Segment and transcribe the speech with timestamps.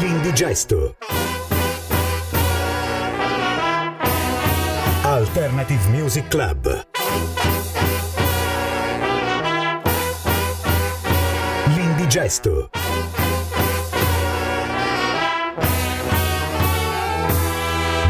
[0.00, 0.96] L'indigesto.
[5.02, 6.86] Alternative Music Club.
[11.66, 12.70] L'indigesto.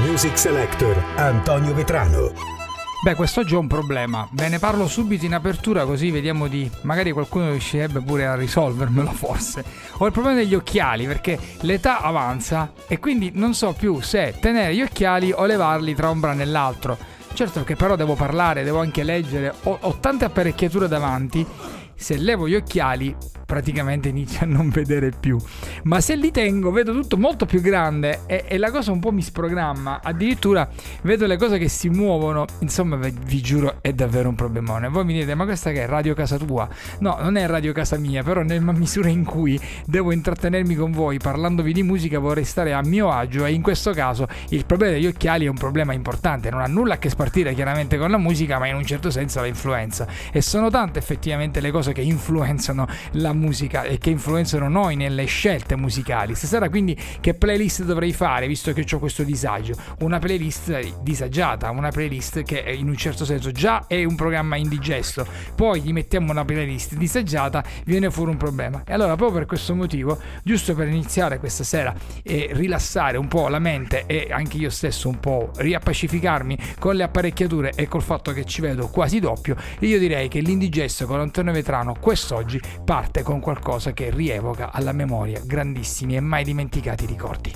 [0.00, 2.59] Music Selector Antonio Vetrano.
[3.02, 4.28] Beh, quest'oggi ho un problema.
[4.32, 6.70] Ve ne parlo subito in apertura così vediamo di...
[6.82, 9.64] magari qualcuno riuscirebbe pure a risolvermelo forse.
[9.92, 14.74] Ho il problema degli occhiali perché l'età avanza e quindi non so più se tenere
[14.74, 16.98] gli occhiali o levarli tra un brano e l'altro.
[17.32, 21.46] Certo che però devo parlare, devo anche leggere, ho, ho tante apparecchiature davanti.
[21.94, 23.16] Se levo gli occhiali
[23.50, 25.36] praticamente inizio a non vedere più.
[25.82, 29.10] Ma se li tengo vedo tutto molto più grande e, e la cosa un po'
[29.10, 30.02] mi sprogramma.
[30.04, 30.68] Addirittura
[31.02, 32.44] vedo le cose che si muovono.
[32.60, 34.88] Insomma, vi, vi giuro, è davvero un problemone.
[34.88, 36.68] Voi mi dite, ma questa che è radio casa tua?
[37.00, 41.18] No, non è radio casa mia, però nella misura in cui devo intrattenermi con voi
[41.18, 45.06] parlandovi di musica vorrei stare a mio agio e in questo caso il problema degli
[45.06, 46.50] occhiali è un problema importante.
[46.50, 49.40] Non ha nulla a che spartire chiaramente con la musica, ma in un certo senso
[49.40, 50.06] la influenza.
[50.30, 54.94] E sono tante effettivamente le cose che influenzano la musica musica e che influenzano noi
[54.96, 56.34] nelle scelte musicali.
[56.34, 59.74] Stasera quindi che playlist dovrei fare visto che ho questo disagio?
[60.00, 65.26] Una playlist disagiata, una playlist che in un certo senso già è un programma indigesto,
[65.54, 68.82] poi gli mettiamo una playlist disagiata, viene fuori un problema.
[68.86, 73.48] E allora proprio per questo motivo, giusto per iniziare questa sera e rilassare un po'
[73.48, 78.32] la mente e anche io stesso un po' riappacificarmi con le apparecchiature e col fatto
[78.32, 83.29] che ci vedo quasi doppio, io direi che l'indigesto con Antonio Vetrano quest'oggi parte con
[83.30, 87.54] con qualcosa che rievoca alla memoria grandissimi e mai dimenticati ricordi.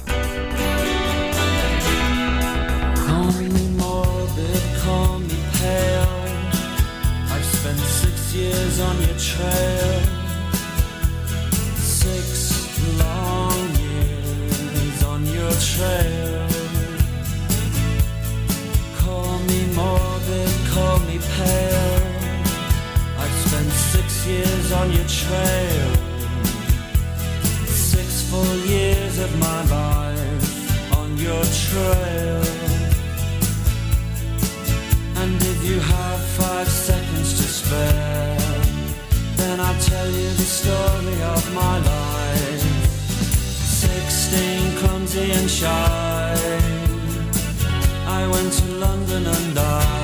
[18.97, 21.94] Call me morbid, call me pale.
[24.27, 25.91] Years on your trail.
[27.67, 32.43] Six full years of my life on your trail.
[35.21, 38.39] And if you have five seconds to spare,
[39.37, 42.65] then I'll tell you the story of my life.
[43.83, 46.37] Sixteen, clumsy and shy.
[48.07, 49.95] I went to London and I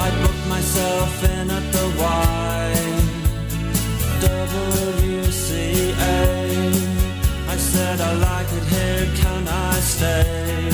[0.00, 1.86] I booked myself in at the
[4.18, 5.78] YWCA.
[7.48, 10.70] I said I like it here, can I stay?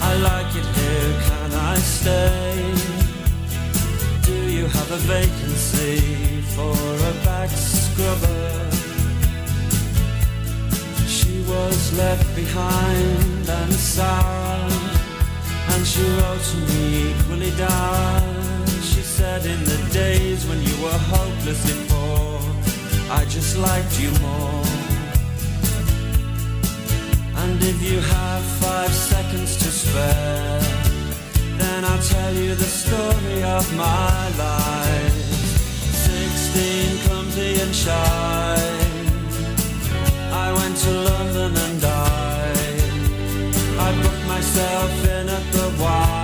[0.00, 2.74] I like it here, can I stay?
[4.22, 8.70] Do you have a vacancy for a back scrubber?
[11.06, 14.72] She was left behind and sad
[15.72, 18.33] and she wrote to me equally down.
[19.16, 22.40] Said, In the days when you were hopelessly poor,
[23.12, 24.64] I just liked you more.
[27.42, 30.60] And if you have five seconds to spare,
[31.58, 35.26] then I'll tell you the story of my life.
[36.08, 38.56] Sixteen, clumsy and shy.
[40.44, 42.90] I went to London and died.
[43.78, 46.23] I booked myself in at the YWCA.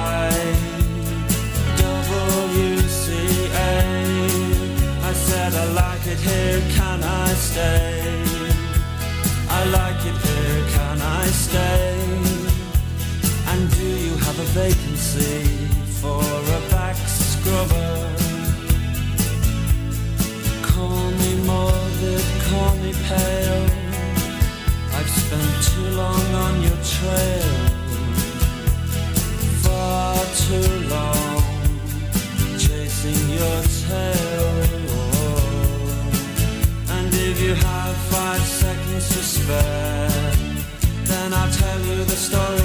[5.60, 8.24] I like it here, can I stay?
[9.58, 11.98] I like it here, can I stay?
[13.50, 15.44] And do you have a vacancy
[16.00, 16.22] for
[16.58, 17.94] a back scrubber?
[20.70, 23.66] Call me morbid, call me pale.
[24.96, 27.52] I've spent too long on your trail
[29.62, 30.16] far
[30.46, 31.42] too long
[32.56, 34.29] chasing your tail.
[38.10, 40.32] Five seconds to spare,
[41.04, 42.59] then I'll tell you the story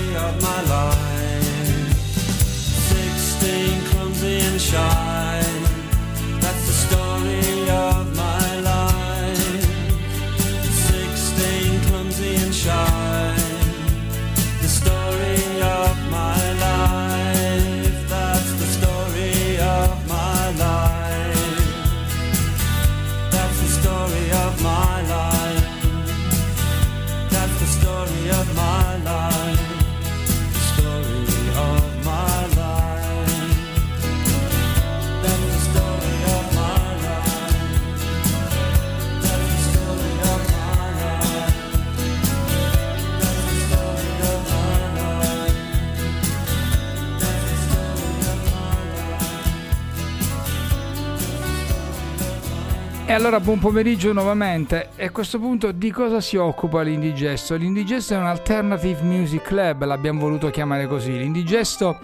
[53.16, 54.90] allora buon pomeriggio nuovamente.
[54.98, 57.56] E a questo punto di cosa si occupa l'Indigesto?
[57.56, 61.18] L'Indigesto è un alternative music club, l'abbiamo voluto chiamare così.
[61.18, 61.98] L'Indigesto,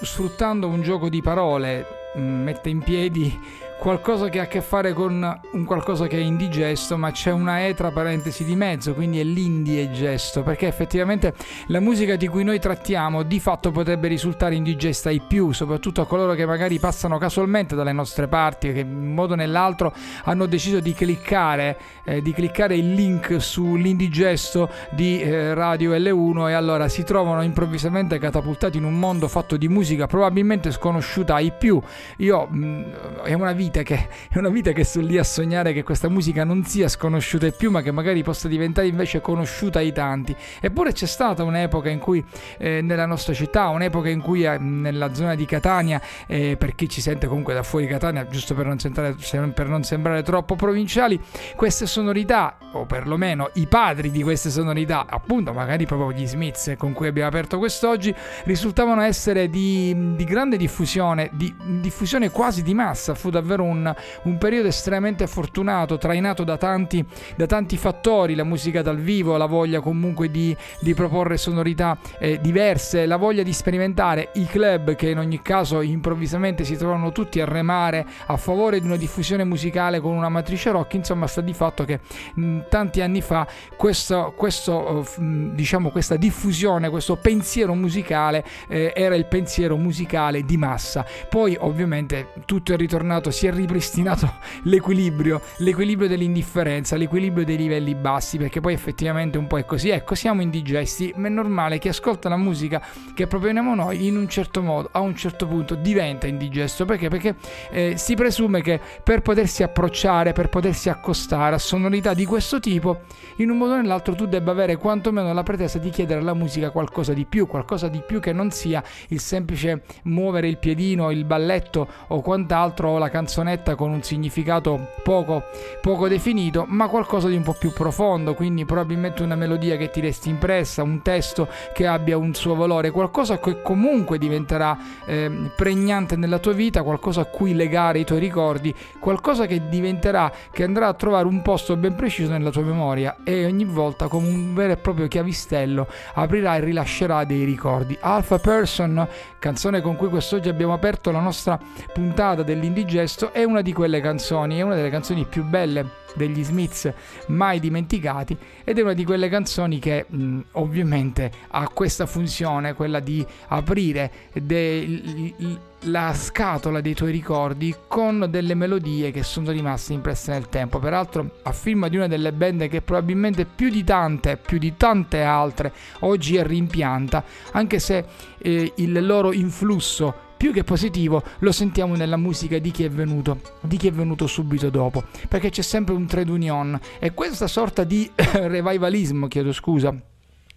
[0.00, 1.86] sfruttando un gioco di parole,
[2.18, 3.38] mm, mette in piedi
[3.78, 7.66] qualcosa che ha a che fare con un qualcosa che è indigesto, ma c'è una
[7.66, 11.34] E tra parentesi di mezzo, quindi è l'indie gesto, perché effettivamente
[11.66, 16.06] la musica di cui noi trattiamo di fatto potrebbe risultare indigesta ai più, soprattutto a
[16.06, 19.92] coloro che magari passano casualmente dalle nostre parti, che in un modo o nell'altro
[20.24, 26.52] hanno deciso di cliccare, eh, di cliccare il link sull'indigesto di eh, Radio L1 e
[26.54, 31.80] allora si trovano improvvisamente catapultati in un mondo fatto di musica probabilmente sconosciuta ai più.
[32.18, 32.84] Io mh,
[33.22, 36.08] è una vita vita che è una vita che sto lì a sognare che questa
[36.08, 40.34] musica non sia sconosciuta più, ma che magari possa diventare invece conosciuta ai tanti.
[40.60, 42.24] Eppure c'è stata un'epoca in cui
[42.58, 46.88] eh, nella nostra città, un'epoca in cui eh, nella zona di Catania, eh, per chi
[46.88, 49.16] ci sente comunque da fuori Catania, giusto per non, sembrare,
[49.52, 51.20] per non sembrare troppo provinciali,
[51.56, 56.92] queste sonorità, o perlomeno i padri di queste sonorità, appunto magari proprio gli Smiths con
[56.92, 58.14] cui abbiamo aperto quest'oggi,
[58.44, 63.14] risultavano essere di, di grande diffusione, di diffusione quasi di massa.
[63.14, 67.04] Fu davvero davvero un, un periodo estremamente fortunato, trainato da tanti,
[67.34, 72.38] da tanti, fattori, la musica dal vivo, la voglia comunque di, di proporre sonorità eh,
[72.40, 77.40] diverse, la voglia di sperimentare, i club che in ogni caso improvvisamente si trovano tutti
[77.40, 81.54] a remare a favore di una diffusione musicale con una matrice rock, insomma sta di
[81.54, 82.00] fatto che
[82.34, 89.14] mh, tanti anni fa questo, questo uh, diciamo, questa diffusione, questo pensiero musicale eh, era
[89.14, 91.04] il pensiero musicale di massa.
[91.28, 94.34] Poi ovviamente tutto è ritornato sia è ripristinato
[94.64, 99.90] l'equilibrio, l'equilibrio dell'indifferenza, l'equilibrio dei livelli bassi, perché poi effettivamente un po' è così.
[99.90, 102.82] Ecco, siamo indigesti, ma è normale che ascolta la musica
[103.14, 107.08] che proponiamo noi in un certo modo, a un certo punto diventa indigesto, perché?
[107.08, 107.36] Perché
[107.70, 113.02] eh, si presume che per potersi approcciare, per potersi accostare a sonorità di questo tipo,
[113.36, 116.70] in un modo o nell'altro tu debba avere quantomeno la pretesa di chiedere alla musica
[116.70, 121.24] qualcosa di più, qualcosa di più che non sia il semplice muovere il piedino, il
[121.24, 125.44] balletto o quant'altro o la canzone canzonetta con un significato poco,
[125.82, 130.00] poco definito, ma qualcosa di un po' più profondo, quindi probabilmente una melodia che ti
[130.00, 136.16] resti impressa, un testo che abbia un suo valore, qualcosa che comunque diventerà eh, pregnante
[136.16, 140.88] nella tua vita, qualcosa a cui legare i tuoi ricordi, qualcosa che diventerà, che andrà
[140.88, 144.72] a trovare un posto ben preciso nella tua memoria e ogni volta come un vero
[144.72, 147.98] e proprio chiavistello aprirà e rilascerà dei ricordi.
[148.00, 149.06] Alpha Person,
[149.38, 151.58] canzone con cui quest'oggi abbiamo aperto la nostra
[151.92, 156.42] puntata dell'Indigesto, questo è una di quelle canzoni, è una delle canzoni più belle degli
[156.42, 156.92] Smiths
[157.28, 163.00] mai dimenticati ed è una di quelle canzoni che mh, ovviamente ha questa funzione, quella
[163.00, 165.34] di aprire de-
[165.80, 170.78] la scatola dei tuoi ricordi con delle melodie che sono rimaste impresse nel tempo.
[170.78, 175.22] Peraltro a firma di una delle band che probabilmente più di tante, più di tante
[175.22, 177.22] altre oggi è rimpianta,
[177.52, 178.04] anche se
[178.38, 183.40] eh, il loro influsso più che positivo lo sentiamo nella musica di chi è venuto,
[183.60, 186.78] di chi è venuto subito dopo, perché c'è sempre un trade union.
[186.98, 189.94] E questa sorta di revivalismo, chiedo scusa,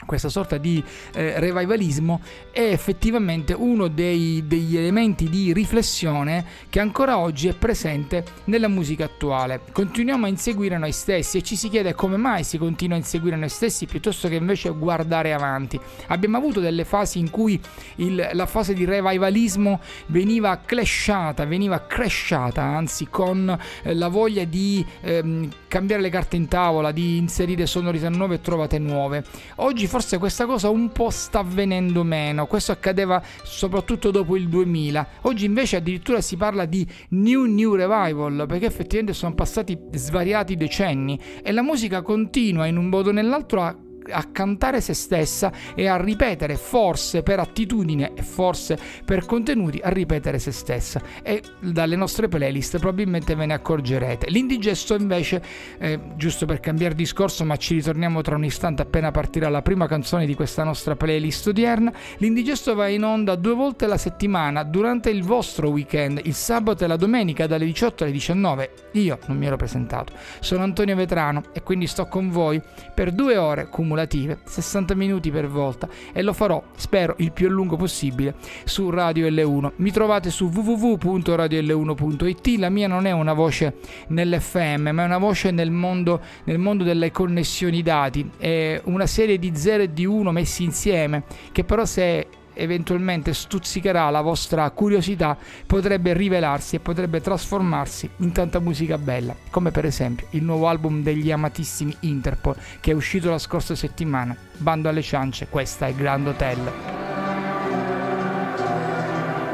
[0.05, 7.17] questa sorta di eh, revivalismo è effettivamente uno dei, degli elementi di riflessione che ancora
[7.17, 9.61] oggi è presente nella musica attuale.
[9.71, 13.35] Continuiamo a inseguire noi stessi e ci si chiede come mai si continua a inseguire
[13.35, 15.79] noi stessi piuttosto che invece guardare avanti.
[16.07, 17.59] Abbiamo avuto delle fasi in cui
[17.95, 24.85] il, la fase di revivalismo veniva clashata, veniva cresciata, anzi con eh, la voglia di
[25.01, 29.23] ehm, cambiare le carte in tavola, di inserire sonorità nuove e trovate nuove.
[29.55, 32.45] Oggi forse questa cosa un po' sta avvenendo meno.
[32.45, 35.07] Questo accadeva soprattutto dopo il 2000.
[35.21, 41.19] Oggi invece addirittura si parla di New New Revival perché effettivamente sono passati svariati decenni
[41.43, 43.75] e la musica continua in un modo o nell'altro a
[44.11, 49.89] a cantare se stessa e a ripetere forse per attitudine e forse per contenuti a
[49.89, 51.01] ripetere se stessa.
[51.21, 54.29] E dalle nostre playlist probabilmente ve ne accorgerete.
[54.29, 55.41] L'indigesto invece
[55.77, 59.87] eh, giusto per cambiare discorso ma ci ritorniamo tra un istante appena partirà la prima
[59.87, 61.91] canzone di questa nostra playlist odierna.
[62.17, 66.87] L'indigesto va in onda due volte la settimana durante il vostro weekend il sabato e
[66.87, 70.13] la domenica dalle 18 alle 19 io non mi ero presentato.
[70.39, 72.61] Sono Antonio Vetrano e quindi sto con voi
[72.93, 77.47] per due ore cumulative cumulative, 60 minuti per volta e lo farò, spero, il più
[77.47, 79.71] a lungo possibile su Radio L1.
[79.77, 83.75] Mi trovate su www.radiol1.it, la mia non è una voce
[84.07, 89.39] nell'FM, ma è una voce nel mondo, nel mondo delle connessioni dati, è una serie
[89.39, 92.27] di 0 e di 1 messi insieme che però se
[92.59, 99.71] eventualmente stuzzicherà la vostra curiosità potrebbe rivelarsi e potrebbe trasformarsi in tanta musica bella, come
[99.71, 104.35] per esempio il nuovo album degli amatissimi Interpol che è uscito la scorsa settimana.
[104.57, 106.57] Bando alle ciance, questa è Grand Hotel.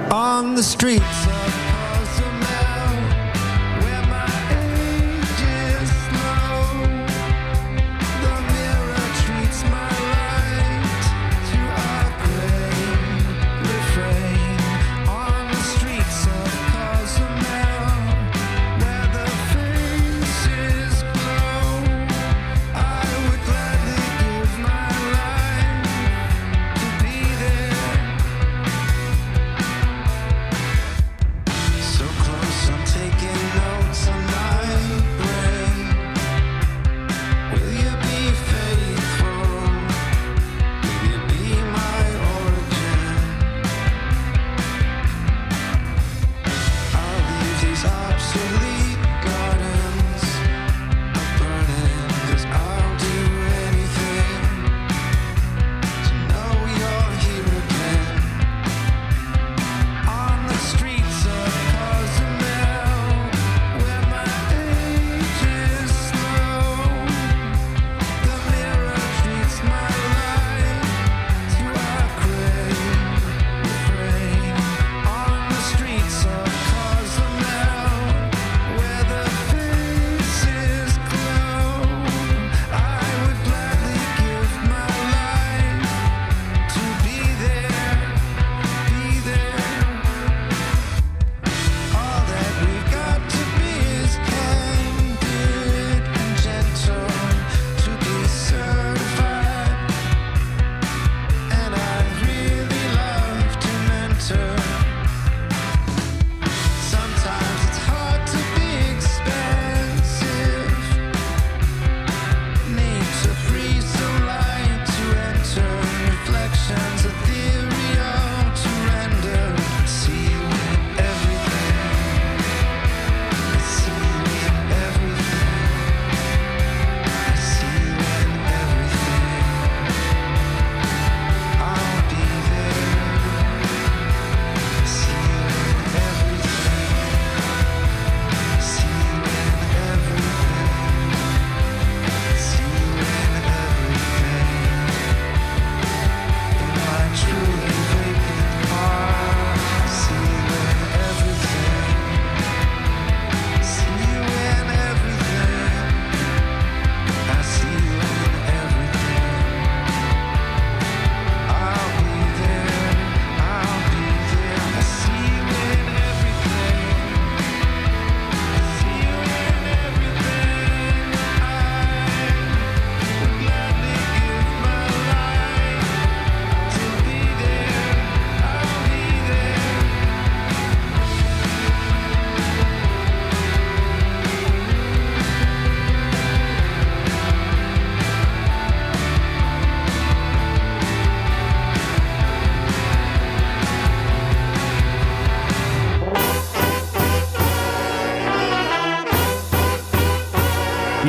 [0.09, 1.63] On the streets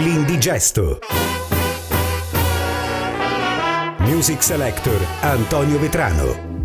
[0.06, 1.00] L'indigesto.
[4.02, 6.55] Music Selector Antonio Vetrano.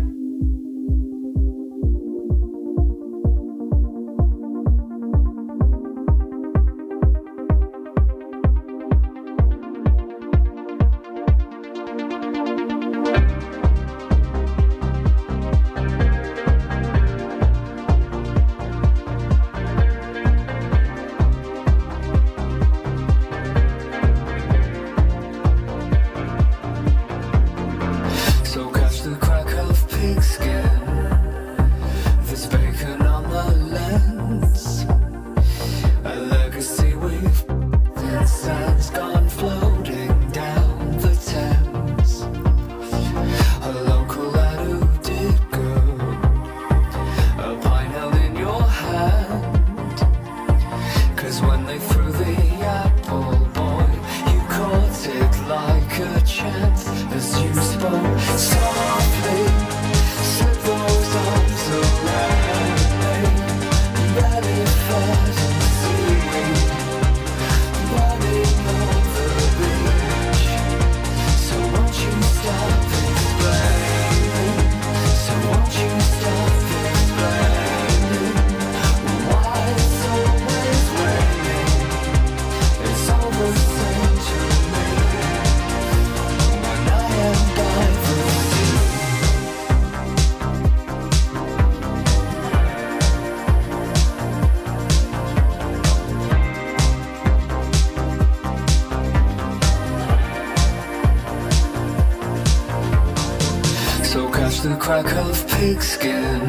[104.14, 106.40] The crack of pigskin.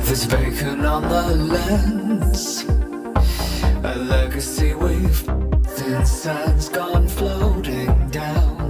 [0.00, 2.64] There's bacon on the lens.
[3.84, 5.28] A legacy we've
[5.86, 8.61] in sands gone floating down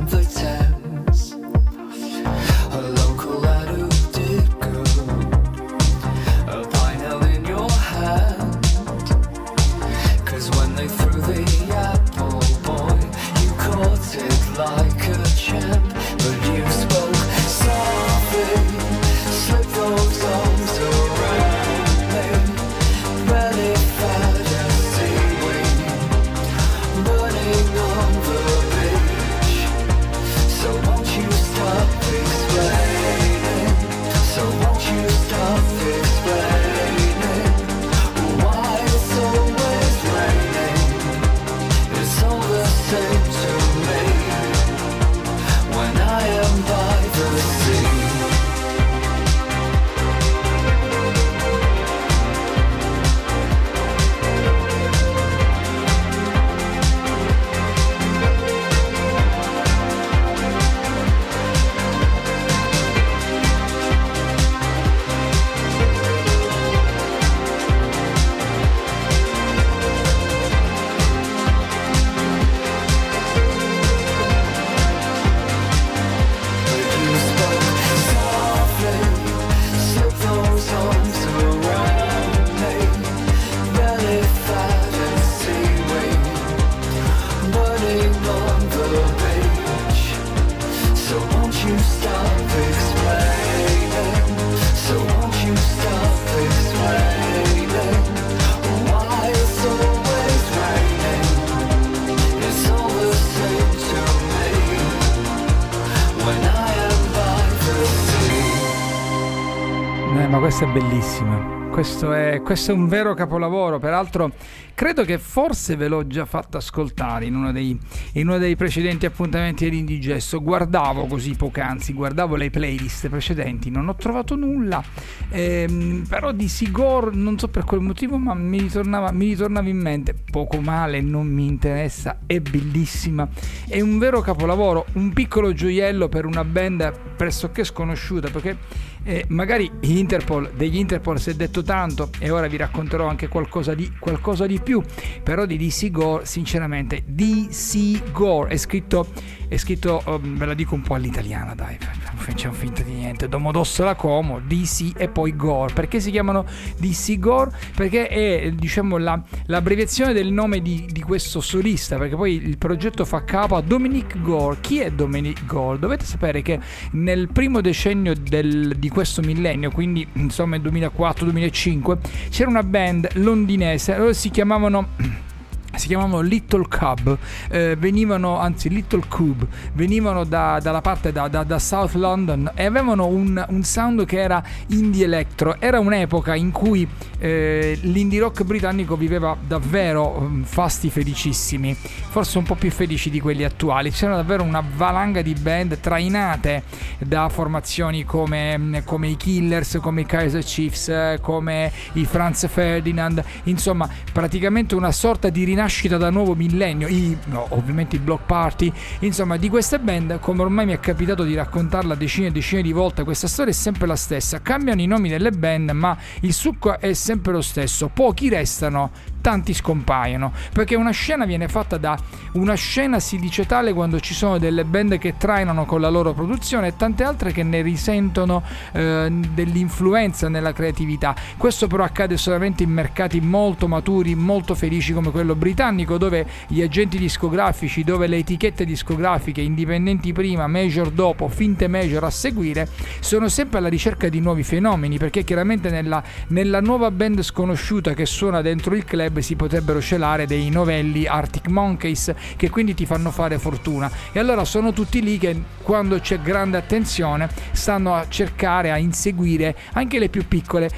[110.43, 111.61] questa è bellissima.
[111.71, 113.79] Questo è, questo è un vero capolavoro.
[113.79, 114.33] Peraltro,
[114.75, 117.79] credo che forse ve l'ho già fatto ascoltare in uno dei,
[118.15, 120.43] in uno dei precedenti appuntamenti dell'Indigesto.
[120.43, 124.83] Guardavo così poc'anzi, guardavo le playlist precedenti, non ho trovato nulla.
[125.31, 129.79] Ehm, però di Sigor, non so per quale motivo, ma mi ritornava, mi ritornava in
[129.79, 130.13] mente.
[130.29, 133.29] Poco male, non mi interessa, è bellissima.
[133.69, 138.57] È un vero capolavoro, un piccolo gioiello per una band pressoché sconosciuta perché
[139.05, 143.75] eh, magari Interpol, degli Interpol si è detto tanto e ora vi racconterò anche qualcosa
[143.75, 144.83] di, qualcosa di più,
[145.23, 149.09] però di DC Gore sinceramente DC Gore è scritto,
[149.53, 151.77] è scritto um, ve la dico un po' all'italiana dai,
[152.15, 156.47] facciamo finta di niente, Domodossola Como, DC e poi Gore, perché si chiamano
[156.79, 157.51] DC Gore?
[157.75, 163.05] Perché è diciamo la, l'abbreviazione del nome di, di questo solista, perché poi il progetto
[163.05, 165.79] fa capo a Dominic Gore, chi è Dominic Gore?
[165.79, 166.59] Dovete sapere che
[166.93, 171.99] nel primo decennio del, di questo millennio, quindi insomma il 2004-2005,
[172.31, 175.31] c'era una band londinese, loro si chiamavano
[175.75, 177.17] si chiamavano Little Cub,
[177.51, 182.65] eh, venivano, anzi Little Cube, venivano da- dalla parte da, da- da South London e
[182.65, 185.57] avevano un, un sound che era indie electro.
[185.59, 186.87] Era un'epoca in cui
[187.19, 193.21] eh, l'indie rock britannico viveva davvero mm, fasti felicissimi, forse un po' più felici di
[193.21, 193.91] quelli attuali.
[193.91, 196.65] C'era davvero una valanga di band trainate
[196.99, 203.25] da formazioni come, mm, come i Killers, come i Kaiser Chiefs, come i Franz Ferdinand,
[203.45, 205.61] insomma praticamente una sorta di rinascita
[205.99, 210.67] da nuovo millennio, i, no, ovviamente i Block Party, insomma di queste band come ormai
[210.67, 213.97] mi è capitato di raccontarla decine e decine di volte, questa storia è sempre la
[213.97, 218.91] stessa, cambiano i nomi delle band ma il succo è sempre lo stesso, pochi restano,
[219.23, 221.99] tanti scompaiono, perché una scena viene fatta da
[222.33, 226.13] una scena si dice tale quando ci sono delle band che trainano con la loro
[226.13, 231.15] produzione e tante altre che ne risentono eh, dell'influenza nella creatività.
[231.37, 236.61] Questo però accade solamente in mercati molto maturi, molto felici come quello britannico, dove gli
[236.61, 242.69] agenti discografici, dove le etichette discografiche, indipendenti prima, major dopo, finte major a seguire,
[243.01, 248.07] sono sempre alla ricerca di nuovi fenomeni, perché chiaramente nella, nella nuova band sconosciuta che
[248.07, 253.11] suona dentro il club si potrebbero celare dei novelli Arctic Monkeys che quindi ti fanno
[253.11, 253.91] fare fortuna.
[254.13, 259.57] E allora sono tutti lì che quando c'è grande attenzione stanno a cercare, a inseguire
[259.73, 260.71] anche le più piccole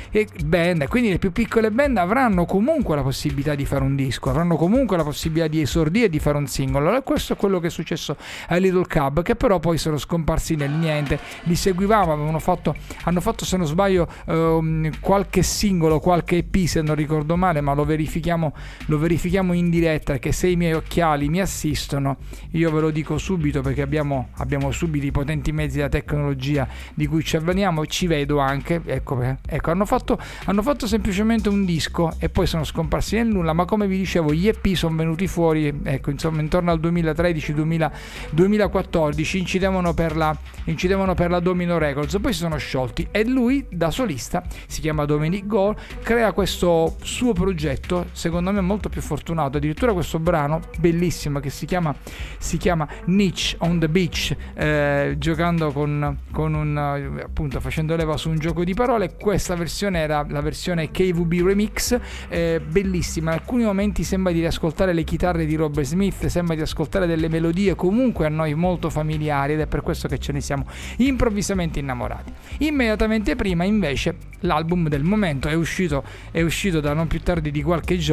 [0.45, 0.89] band.
[0.89, 4.97] Quindi le più piccole band avranno comunque la possibilità di fare un disco, avranno comunque
[4.97, 6.97] la possibilità di esordire e di fare un singolo.
[6.97, 8.17] E questo è quello che è successo
[8.49, 11.19] ai Little Cub, che però poi sono scomparsi nel niente.
[11.45, 16.83] Li seguivamo, avevano fatto, hanno fatto se non sbaglio ehm, qualche singolo, qualche EP se
[16.83, 18.55] non ricordo male, ma lo verifichiamo verifichiamo,
[18.87, 22.17] lo verifichiamo in diretta che se i miei occhiali mi assistono,
[22.53, 27.07] io ve lo dico subito perché abbiamo, abbiamo subito i potenti mezzi della tecnologia di
[27.07, 31.67] cui ci avvaniamo, ci vedo anche, ecco, perché- ecco hanno, fatto, hanno fatto semplicemente un
[31.67, 35.27] disco e poi sono scomparsi nel nulla, ma come vi dicevo gli EP sono venuti
[35.27, 40.35] fuori, ecco, insomma intorno al 2013-2014, incidevano per, la,
[40.65, 45.05] incidevano per la Domino Records, poi si sono sciolti e lui da solista, si chiama
[45.05, 51.41] Dominic Gore, crea questo suo progetto, secondo me molto più fortunato, addirittura questo brano bellissimo
[51.41, 51.95] che si chiama,
[52.39, 56.77] si chiama Niche on the Beach, eh, giocando con, con un,
[57.19, 61.45] eh, appunto facendo leva su un gioco di parole, questa versione era la versione KVB
[61.45, 61.99] Remix,
[62.29, 66.63] eh, bellissima, in alcuni momenti sembra di riascoltare le chitarre di Robert Smith, sembra di
[66.63, 70.41] ascoltare delle melodie comunque a noi molto familiari ed è per questo che ce ne
[70.41, 70.67] siamo
[70.99, 72.33] improvvisamente innamorati.
[72.59, 77.63] Immediatamente prima invece l'album del momento è uscito, è uscito da non più tardi di
[77.63, 78.04] qualche giorno,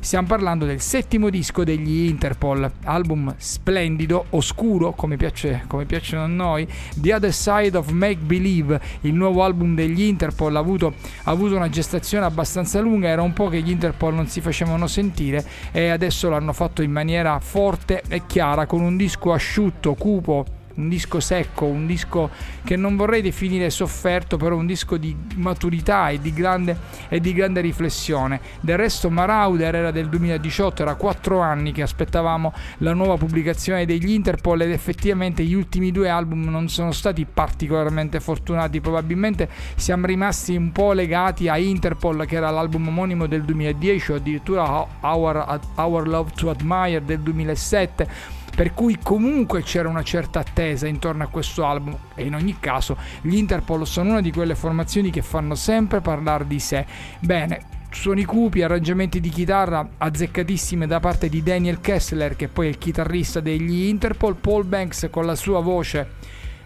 [0.00, 6.26] stiamo parlando del settimo disco degli Interpol, album splendido, oscuro come, piace, come piacciono a
[6.26, 11.30] noi, The Other Side of Make Believe, il nuovo album degli Interpol ha avuto, ha
[11.30, 15.44] avuto una gestazione abbastanza lunga, era un po' che gli Interpol non si facevano sentire
[15.70, 20.88] e adesso l'hanno fatto in maniera forte e chiara con un disco asciutto, cupo, un
[20.88, 22.30] disco secco, un disco
[22.64, 26.76] che non vorrei definire sofferto, però un disco di maturità e di grande,
[27.08, 28.40] e di grande riflessione.
[28.60, 34.10] Del resto Marauder era del 2018, era quattro anni che aspettavamo la nuova pubblicazione degli
[34.10, 40.56] Interpol ed effettivamente gli ultimi due album non sono stati particolarmente fortunati, probabilmente siamo rimasti
[40.56, 46.08] un po' legati a Interpol che era l'album omonimo del 2010 o addirittura Our, Our
[46.08, 51.64] Love to Admire del 2007 per cui comunque c'era una certa attesa intorno a questo
[51.64, 56.00] album e in ogni caso gli Interpol sono una di quelle formazioni che fanno sempre
[56.00, 56.84] parlare di sé.
[57.20, 62.70] Bene, suoni cupi, arrangiamenti di chitarra azzeccatissime da parte di Daniel Kessler che poi è
[62.70, 66.14] il chitarrista degli Interpol, Paul Banks con la sua voce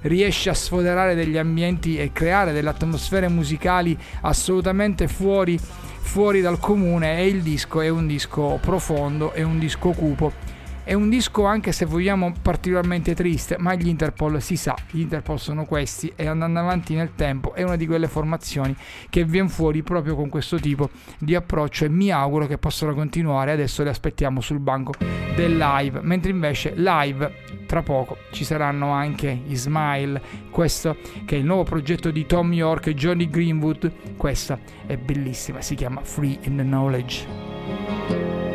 [0.00, 7.18] riesce a sfoderare degli ambienti e creare delle atmosfere musicali assolutamente fuori, fuori dal comune.
[7.18, 10.51] E il disco è un disco profondo, è un disco cupo
[10.84, 15.38] è un disco anche se vogliamo particolarmente triste, ma gli Interpol si sa, gli Interpol
[15.38, 18.74] sono questi e andando avanti nel tempo è una di quelle formazioni
[19.08, 23.52] che viene fuori proprio con questo tipo di approccio e mi auguro che possano continuare,
[23.52, 24.92] adesso le aspettiamo sul banco
[25.34, 31.38] del live, mentre invece live tra poco ci saranno anche i Smile, questo che è
[31.38, 36.38] il nuovo progetto di Tom York e Johnny Greenwood, questa è bellissima, si chiama Free
[36.42, 38.51] in the Knowledge.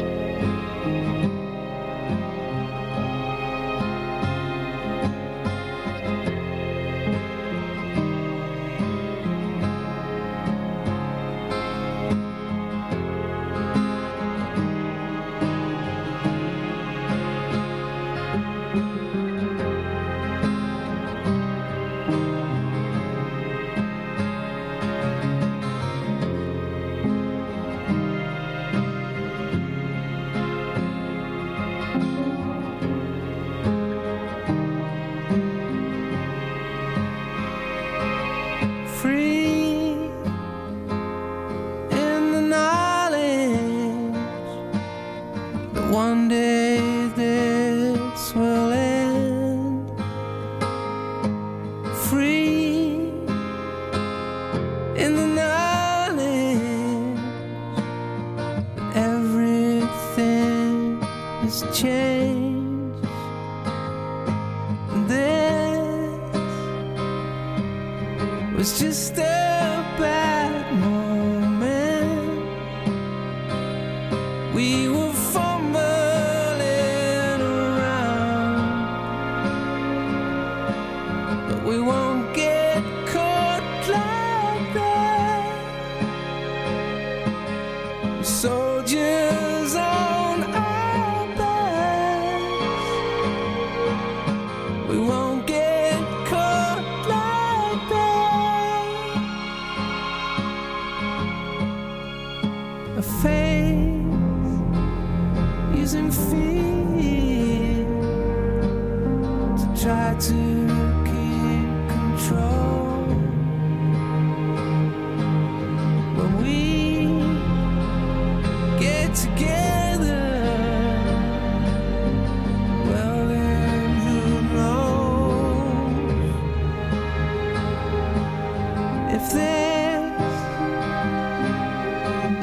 [129.10, 129.32] If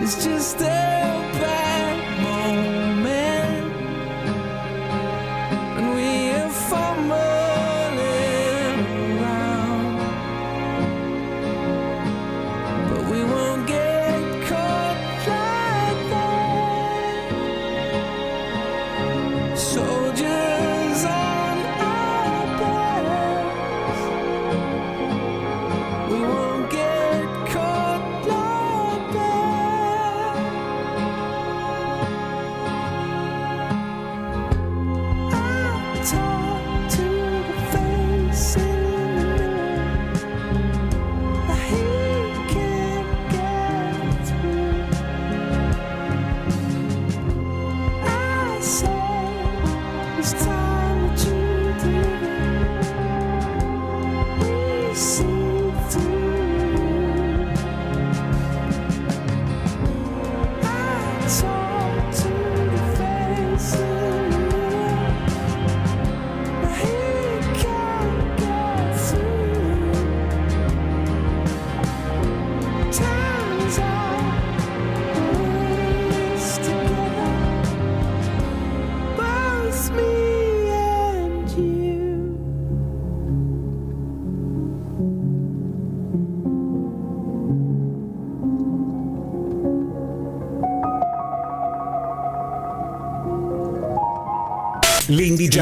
[0.00, 1.03] this is just a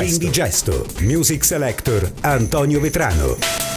[0.01, 0.87] L'Indigesto.
[1.01, 3.72] Music Selector Antonio Vetrano.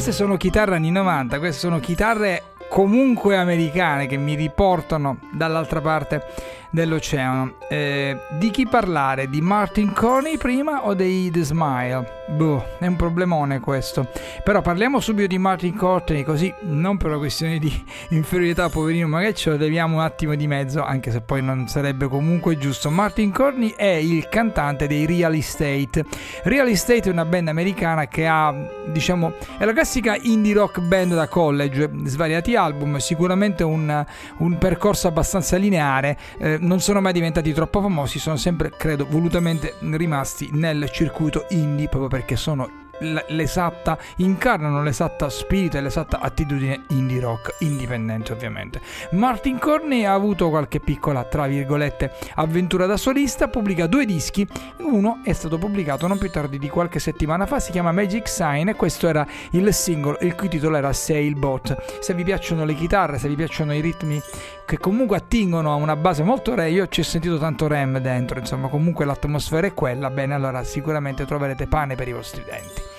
[0.00, 6.24] Queste sono chitarre anni 90, queste sono chitarre comunque americane che mi riportano dall'altra parte
[6.70, 7.54] dell'oceano.
[7.68, 9.28] Eh, di chi parlare?
[9.28, 12.18] Di Martin Corney prima o dei The Smile?
[12.30, 14.08] Boh, è un problemone questo.
[14.44, 19.34] Però parliamo subito di Martin Courtney, così non per una questione di inferiorità, poverino, magari
[19.34, 22.88] ce lo leviamo un attimo di mezzo, anche se poi non sarebbe comunque giusto.
[22.90, 26.04] Martin Courtney è il cantante dei Real Estate.
[26.44, 28.54] Real Estate è una band americana che ha,
[28.86, 34.04] diciamo, è la classica indie rock band da college, svariati album, sicuramente un,
[34.38, 36.16] un percorso abbastanza lineare.
[36.38, 41.88] Eh, non sono mai diventati troppo famosi, sono sempre, credo, volutamente rimasti nel circuito indie
[41.88, 48.80] proprio perché sono l'esatta, incarnano l'esatta spirito e l'esatta attitudine indie rock, indipendente ovviamente.
[49.12, 54.46] Martin Corney ha avuto qualche piccola, tra virgolette, avventura da solista, pubblica due dischi,
[54.78, 58.68] uno è stato pubblicato non più tardi di qualche settimana fa, si chiama Magic Sign
[58.68, 62.00] e questo era il singolo, il cui titolo era Sailboat.
[62.00, 64.20] Se vi piacciono le chitarre, se vi piacciono i ritmi
[64.64, 68.38] che comunque attingono a una base molto re, io ci ho sentito tanto rem dentro,
[68.38, 72.89] insomma comunque l'atmosfera è quella, bene allora sicuramente troverete pane per i vostri denti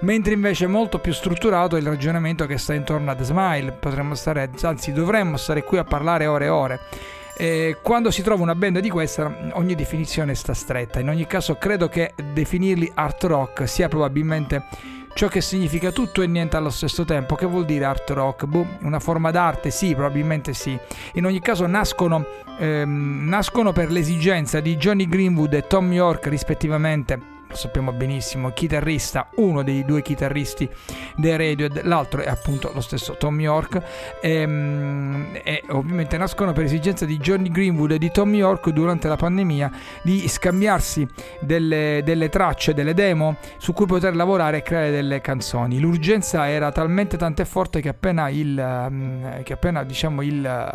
[0.00, 3.72] mentre invece è molto più strutturato il ragionamento che sta intorno a The Smile.
[3.72, 6.80] Potremmo stare, anzi, dovremmo stare qui a parlare ore e ore.
[7.36, 10.98] E quando si trova una band di questa, ogni definizione sta stretta.
[11.00, 14.64] In ogni caso, credo che definirli art rock sia probabilmente
[15.14, 17.36] ciò che significa tutto e niente allo stesso tempo.
[17.36, 18.44] Che vuol dire art rock?
[18.46, 19.70] Boh, una forma d'arte?
[19.70, 20.76] Sì, probabilmente sì.
[21.14, 22.26] In ogni caso, nascono,
[22.58, 29.30] ehm, nascono per l'esigenza di Johnny Greenwood e Tom York, rispettivamente lo sappiamo benissimo, chitarrista,
[29.36, 30.68] uno dei due chitarristi
[31.16, 33.80] dei Radiohead, l'altro è appunto lo stesso Tom York.
[34.20, 39.16] Ehm, E, ovviamente nascono per esigenza di Johnny Greenwood e di Tom York durante la
[39.16, 39.70] pandemia
[40.02, 41.06] di scambiarsi
[41.40, 45.78] delle, delle tracce, delle demo su cui poter lavorare e creare delle canzoni.
[45.78, 50.70] L'urgenza era talmente tanta e forte che appena il, ehm, che appena, diciamo, il,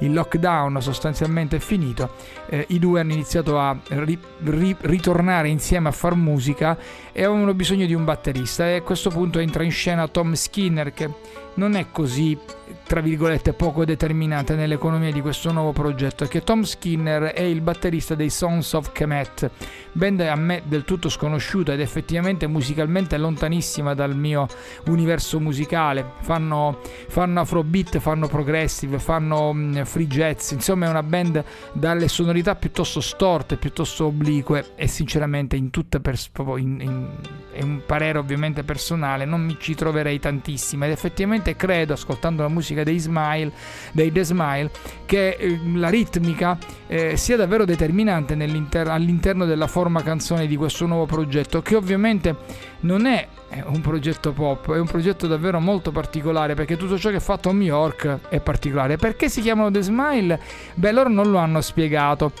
[0.00, 2.10] il lockdown sostanzialmente è finito,
[2.48, 6.78] eh, i due hanno iniziato a ri- ri- ritornare insieme a far musica
[7.12, 10.92] e avevano bisogno di un batterista e a questo punto entra in scena Tom Skinner
[10.92, 11.10] che
[11.54, 12.38] non è così
[12.86, 17.60] tra virgolette poco determinante nell'economia di questo nuovo progetto è che Tom Skinner è il
[17.60, 19.50] batterista dei Sons of Kemet
[19.96, 24.46] band a me del tutto sconosciuta ed effettivamente musicalmente lontanissima dal mio
[24.86, 26.12] universo musicale.
[26.20, 30.50] Fanno, fanno afrobeat, fanno progressive fanno mm, free jazz.
[30.52, 36.30] Insomma è una band dalle sonorità piuttosto storte piuttosto oblique e sinceramente in tutta pers-
[36.56, 37.08] in- in-
[37.52, 42.48] è un parere ovviamente personale non mi ci troverei tantissimo ed effettivamente credo ascoltando la
[42.48, 43.50] musica dei Smile
[43.92, 44.70] dei The Smile
[45.06, 51.06] che eh, la ritmica eh, sia davvero determinante all'interno della forma canzone di questo nuovo
[51.06, 52.36] progetto che ovviamente
[52.80, 53.28] non è
[53.66, 57.62] un progetto pop, è un progetto davvero molto particolare perché tutto ciò che fa Tom
[57.62, 58.96] York è particolare.
[58.96, 60.40] Perché si chiamano The Smile?
[60.74, 62.32] Beh, loro non lo hanno spiegato,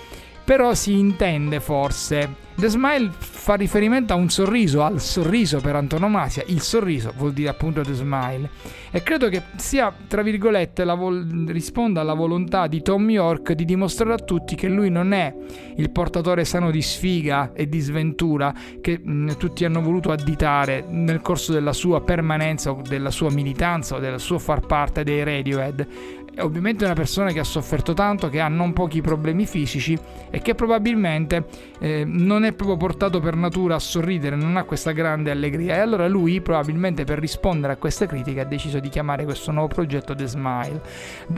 [0.46, 2.44] però si intende forse.
[2.54, 6.42] The Smile fa riferimento a un sorriso, al sorriso per antonomasia.
[6.46, 8.48] Il sorriso vuol dire appunto The Smile.
[8.90, 14.14] E credo che sia, tra virgolette, vol- risponda alla volontà di Tom York di dimostrare
[14.14, 15.34] a tutti che lui non è
[15.76, 21.20] il portatore sano di sfiga e di sventura che mh, tutti hanno voluto additare nel
[21.20, 25.86] corso della sua permanenza o della sua militanza o del suo far parte dei Radiohead.
[26.36, 30.42] È ovviamente una persona che ha sofferto tanto, che ha non pochi problemi fisici e
[30.42, 31.46] che probabilmente
[31.78, 35.76] eh, non è proprio portato per natura a sorridere, non ha questa grande allegria.
[35.76, 39.68] E allora lui, probabilmente per rispondere a queste critiche, ha deciso di chiamare questo nuovo
[39.68, 40.82] progetto The Smile.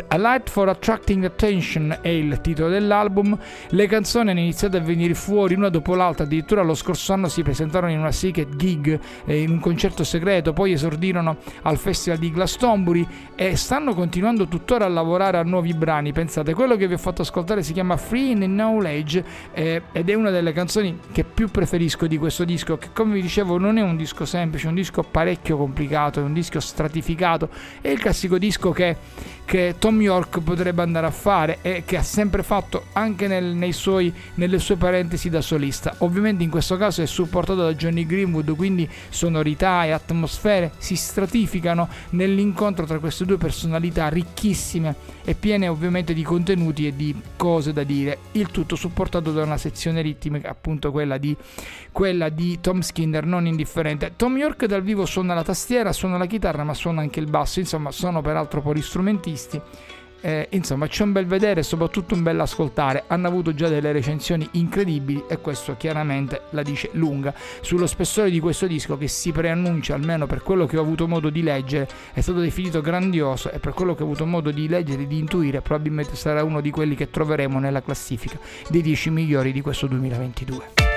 [0.08, 3.38] A Light for Attracting Attention è il titolo dell'album.
[3.68, 7.44] Le canzoni hanno iniziato a venire fuori una dopo l'altra, addirittura lo scorso anno si
[7.44, 12.32] presentarono in una secret gig, eh, in un concerto segreto, poi esordirono al Festival di
[12.32, 16.12] Glastonbury e stanno continuando tuttora a lavorare a nuovi brani.
[16.12, 20.14] Pensate, quello che vi ho fatto ascoltare si chiama Free in Knowledge eh, ed è
[20.14, 23.82] una delle canzoni che più preferisco di questo disco, che come vi dicevo non è
[23.82, 27.48] un disco semplice, è un disco parecchio complicato, è un disco stratificato,
[27.80, 28.96] è il classico disco che,
[29.44, 34.12] che Tom York potrebbe andare a fare e che ha sempre fatto anche nel- suoi,
[34.34, 35.94] nelle sue parentesi da solista.
[35.98, 41.88] Ovviamente in questo caso è supportato da Johnny Greenwood, quindi sonorità e atmosfere si stratificano
[42.10, 44.77] nell'incontro tra queste due personalità ricchissime
[45.24, 48.18] e piene ovviamente di contenuti e di cose da dire.
[48.32, 51.36] Il tutto supportato da una sezione ritmica, appunto quella di,
[51.92, 54.12] quella di Tom Skinner, non indifferente.
[54.16, 57.60] Tom York dal vivo suona la tastiera, suona la chitarra, ma suona anche il basso.
[57.60, 59.60] Insomma, sono peraltro polistrumentisti.
[60.20, 63.04] Eh, insomma, c'è un bel vedere e soprattutto un bel ascoltare.
[63.06, 68.40] Hanno avuto già delle recensioni incredibili e questo chiaramente la dice lunga sullo spessore di
[68.40, 72.20] questo disco che si preannuncia, almeno per quello che ho avuto modo di leggere, è
[72.20, 75.60] stato definito grandioso e per quello che ho avuto modo di leggere e di intuire,
[75.60, 78.38] probabilmente sarà uno di quelli che troveremo nella classifica
[78.68, 80.87] dei 10 migliori di questo 2022.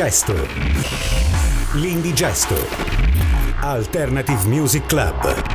[0.00, 0.48] l'Indigesto.
[1.74, 2.56] L'Indigesto.
[3.60, 5.49] Alternative Music Club.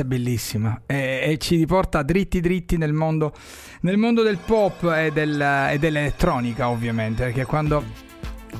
[0.00, 0.82] Questa è bellissima.
[0.86, 3.32] E, e ci riporta dritti dritti nel mondo,
[3.82, 7.84] nel mondo del pop e, del- e dell'elettronica ovviamente, perché quando,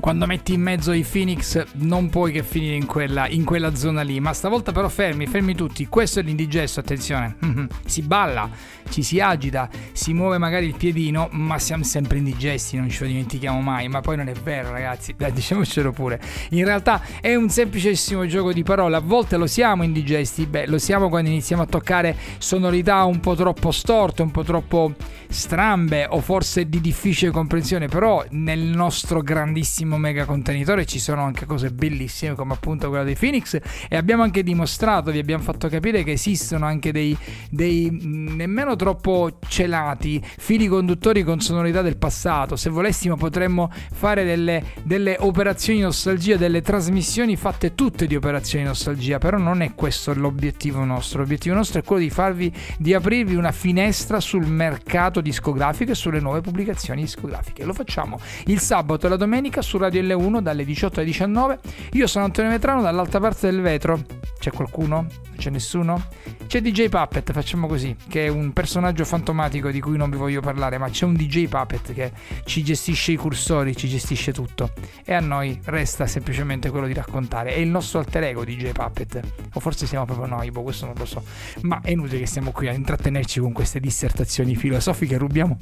[0.01, 4.01] quando metti in mezzo i Phoenix non puoi che finire in quella, in quella zona
[4.01, 7.36] lì, ma stavolta però fermi, fermi tutti, questo è l'indigesto, attenzione,
[7.84, 8.48] si balla,
[8.88, 13.11] ci si agita, si muove magari il piedino, ma siamo sempre indigesti, non ce lo
[13.11, 16.20] dimentichiamo mai, ma poi non è vero ragazzi, dai diciamocelo pure,
[16.51, 20.78] in realtà è un semplicissimo gioco di parole, a volte lo siamo indigesti, beh lo
[20.78, 24.94] siamo quando iniziamo a toccare sonorità un po' troppo storte, un po' troppo
[25.28, 31.47] strambe o forse di difficile comprensione, però nel nostro grandissimo mega contenitore ci sono anche
[31.47, 36.03] cose bellissime come appunto quella dei Phoenix e abbiamo anche dimostrato, vi abbiamo fatto capire
[36.03, 37.16] che esistono anche dei,
[37.51, 44.62] dei nemmeno troppo celati fili conduttori con sonorità del passato, se volessimo potremmo fare delle,
[44.82, 50.84] delle operazioni nostalgia, delle trasmissioni fatte tutte di operazioni nostalgia, però non è questo l'obiettivo
[50.84, 55.95] nostro, l'obiettivo nostro è quello di farvi, di aprirvi una finestra sul mercato discografico e
[55.95, 57.64] sulle nuove pubblicazioni discografiche.
[57.64, 61.58] Lo facciamo il sabato e la domenica su Radio L1 dalle 18 alle 19.
[61.92, 64.00] Io sono Antonio Vetrano dall'altra parte del vetro.
[64.38, 65.06] C'è qualcuno?
[65.36, 66.02] C'è nessuno?
[66.46, 70.40] C'è DJ Puppet, facciamo così, che è un personaggio fantomatico di cui non vi voglio
[70.40, 72.12] parlare, ma c'è un DJ Puppet che
[72.44, 74.72] ci gestisce i cursori, ci gestisce tutto.
[75.04, 77.54] E a noi resta semplicemente quello di raccontare.
[77.54, 79.20] È il nostro alter ego DJ Puppet.
[79.54, 81.22] O forse siamo proprio noi, boh, questo non lo so.
[81.62, 85.56] Ma è inutile che stiamo qui a intrattenerci con queste dissertazioni filosofiche, rubiamo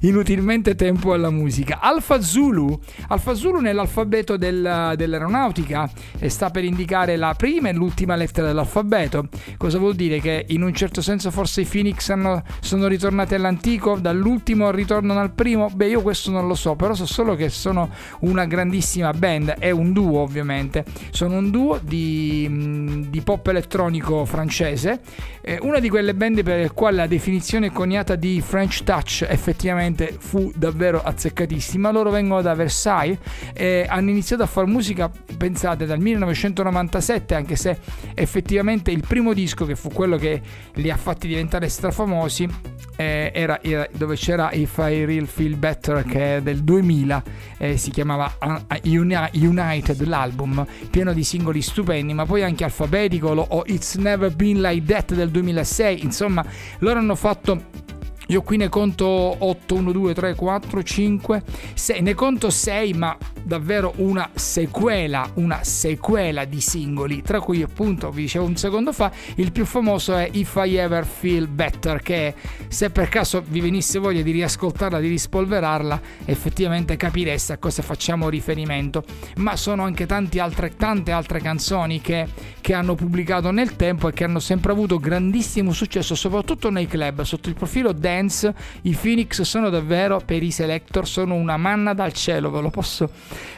[0.00, 1.78] inutilmente tempo alla musica.
[1.80, 5.88] Alfa Zulu, Alfa Zulu nell'alfabeto del- dell'aeronautica
[6.18, 9.28] eh, sta per indicare la prima e l'ultima lettera dell'alfabeto.
[9.56, 10.20] Cosa vuol dire?
[10.20, 15.30] Che in un certo senso forse i Phoenix hanno- sono ritornati all'antico, dall'ultimo ritornano al
[15.30, 15.70] primo?
[15.72, 17.90] Beh, io questo non lo so, però so solo che sono
[18.20, 25.00] una grandissima band, è un duo ovviamente, sono un duo di, di pop elettronico francese,
[25.40, 30.16] eh, una di quelle band per le quali la definizione coniata di French Touch effettivamente
[30.18, 31.90] fu davvero azzeccatissima.
[31.90, 33.18] Loro vengono da Versailles
[33.52, 37.78] e hanno iniziato a fare musica, pensate, dal 1997, anche se
[38.14, 40.40] effettivamente il primo disco che fu quello che
[40.74, 42.48] li ha fatti diventare strafamosi
[42.96, 47.22] eh, era, era dove c'era If I Real Feel Better che è del 2000
[47.58, 53.28] eh, si chiamava uh, Uni- United l'album pieno di singoli stupendi ma poi anche alfabetico
[53.28, 56.44] o It's Never Been Like That del 2006 insomma
[56.78, 57.90] loro hanno fatto
[58.32, 61.42] io qui ne conto 8, 1, 2, 3, 4, 5,
[61.74, 68.10] 6, ne conto 6, ma davvero una sequela, una sequela di singoli, tra cui appunto,
[68.10, 72.34] vi dicevo un secondo fa, il più famoso è If I Ever Feel Better, che
[72.68, 78.30] se per caso vi venisse voglia di riascoltarla, di rispolverarla, effettivamente capireste a cosa facciamo
[78.30, 79.04] riferimento.
[79.36, 82.26] Ma sono anche tanti altre, tante altre canzoni che,
[82.60, 87.22] che hanno pubblicato nel tempo e che hanno sempre avuto grandissimo successo, soprattutto nei club,
[87.22, 88.20] sotto il profilo dance,
[88.82, 93.10] i Phoenix sono davvero per i selector, sono una manna dal cielo, ve lo posso,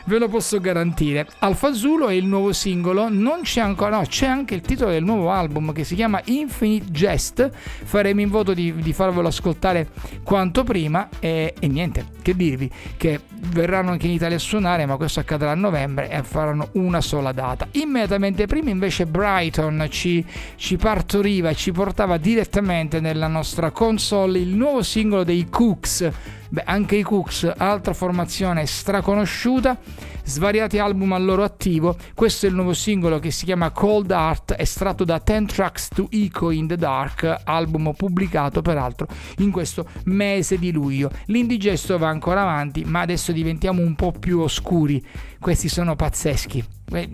[0.06, 1.26] ve lo posso garantire.
[1.40, 5.02] Alfa Zulu è il nuovo singolo, non c'è ancora, no, c'è anche il titolo del
[5.02, 9.88] nuovo album che si chiama Infinite Jest, faremo in voto di, di farvelo ascoltare
[10.22, 14.96] quanto prima e, e niente, che dirvi, che verranno anche in Italia a suonare, ma
[14.96, 17.68] questo accadrà a novembre e faranno una sola data.
[17.72, 20.24] Immediatamente prima invece Brighton ci,
[20.56, 26.10] ci partoriva ci portava direttamente nella nostra console il nuovo singolo dei Cooks.
[26.48, 29.76] Beh, anche i Cooks, altra formazione straconosciuta,
[30.24, 31.96] svariati album al loro attivo.
[32.14, 36.06] Questo è il nuovo singolo che si chiama Cold Heart, estratto da 10 Tracks to
[36.10, 39.06] Echo in the Dark, album pubblicato peraltro
[39.38, 41.10] in questo mese di luglio.
[41.26, 45.04] L'indigesto va ancora avanti, ma adesso diventiamo un po' più oscuri.
[45.40, 46.64] Questi sono pazzeschi.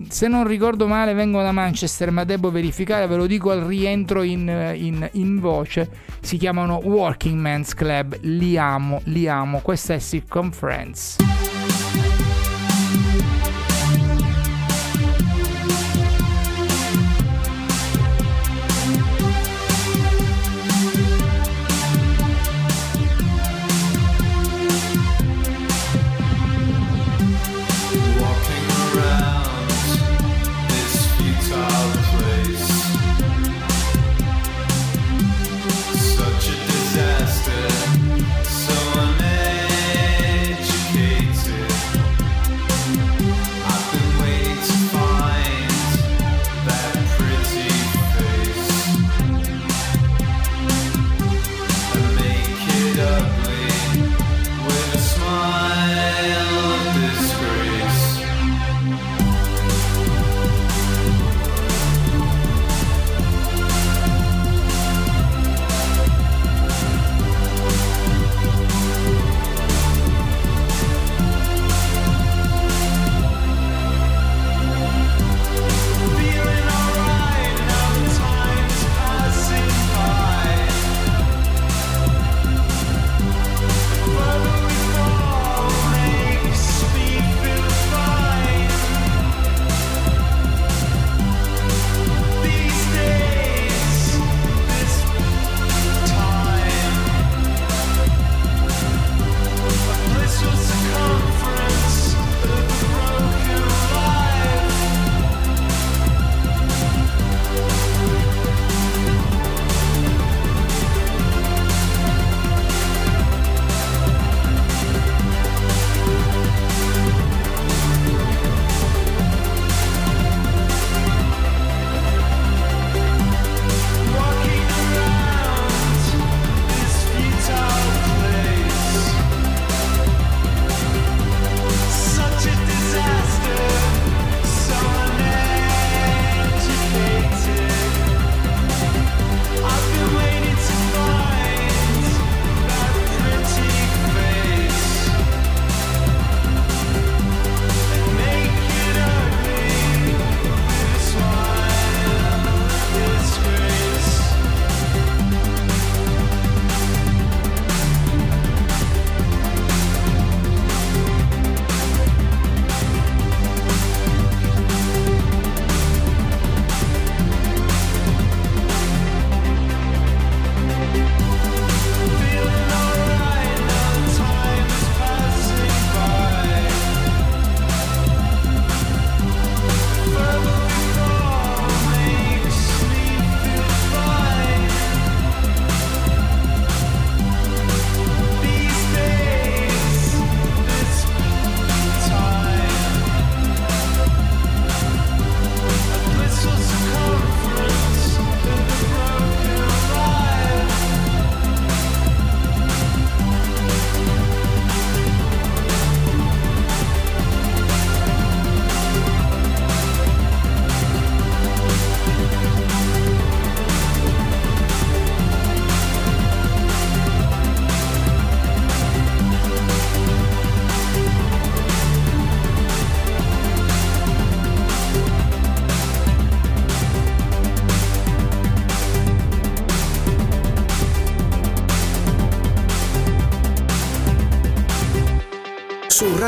[0.09, 4.23] Se non ricordo male, vengono da Manchester, ma devo verificare, ve lo dico al rientro
[4.23, 5.89] in, in- in voce.
[6.21, 8.19] Si chiamano Working Men's Club.
[8.23, 9.61] Li amo, li amo.
[9.61, 11.50] Questa è Circumference.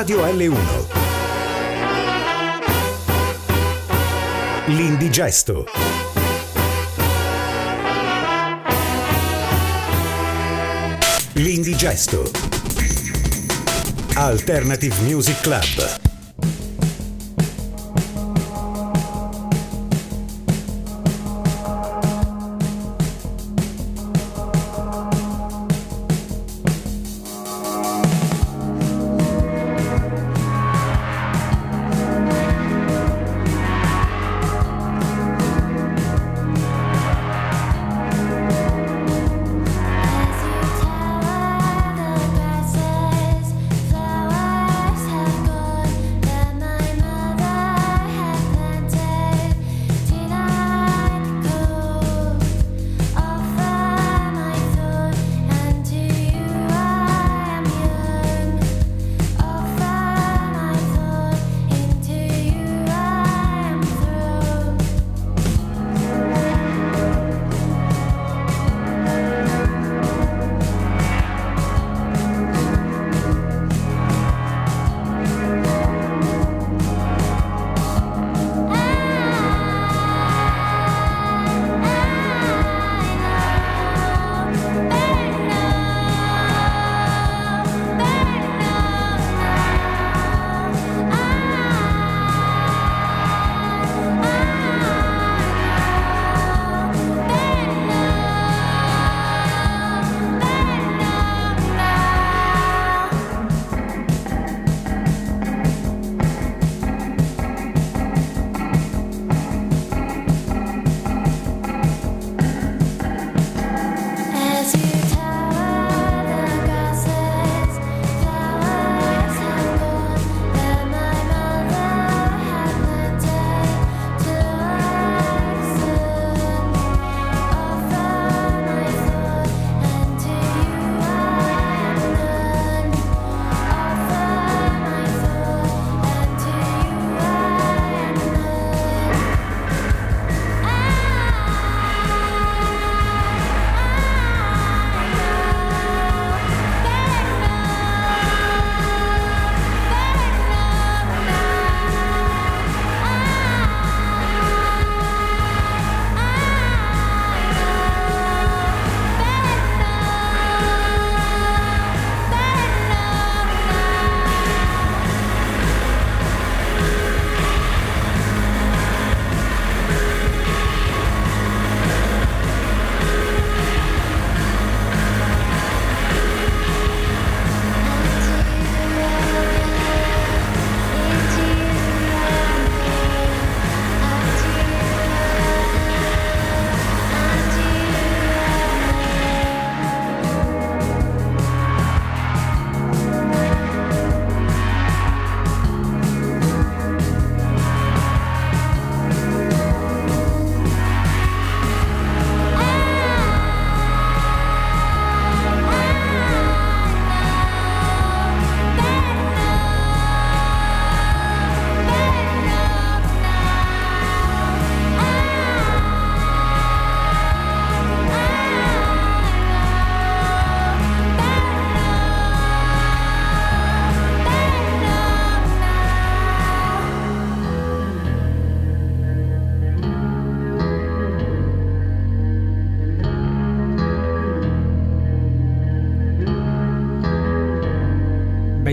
[0.02, 0.56] Radio L1.
[4.66, 5.64] L'Indigesto.
[11.34, 12.28] L'Indigesto.
[14.14, 16.01] Alternative Music Club.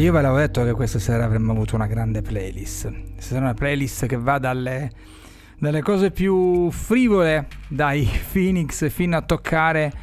[0.10, 2.91] Io ve l'avevo detto che questa sera avremmo avuto una grande playlist.
[3.20, 4.89] Sarà una playlist che va dalle,
[5.60, 9.93] dalle cose più frivole, dai Phoenix, fino a toccare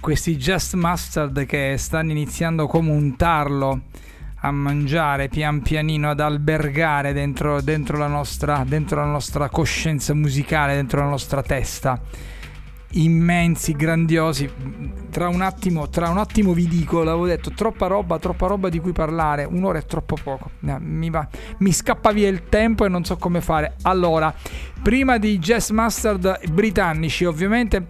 [0.00, 3.82] questi Just Mustard che stanno iniziando come un tarlo
[4.36, 10.74] a mangiare pian pianino, ad albergare dentro, dentro, la nostra, dentro la nostra coscienza musicale,
[10.74, 12.00] dentro la nostra testa
[12.92, 14.50] immensi, grandiosi.
[15.10, 18.78] Tra un attimo, tra un attimo vi dico, l'avevo detto, troppa roba, troppa roba di
[18.80, 19.44] cui parlare.
[19.44, 20.50] Un'ora è troppo poco.
[20.60, 21.26] No, mi, va,
[21.58, 23.76] mi scappa via il tempo e non so come fare.
[23.82, 24.34] Allora,
[24.82, 27.86] prima di Jazz Mustard britannici, ovviamente,